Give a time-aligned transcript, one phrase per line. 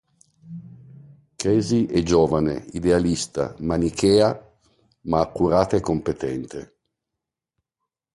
[1.37, 4.51] Casey è giovane, idealista, manichea,
[5.01, 6.77] ma accurata e competente.